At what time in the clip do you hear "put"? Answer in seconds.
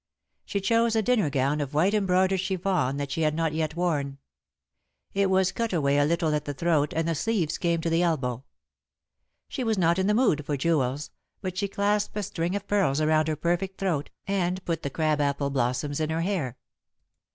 14.65-14.81